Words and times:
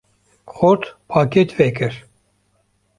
‘’Xort, 0.55 0.85
pakêt 1.09 1.49
vekir. 1.59 1.93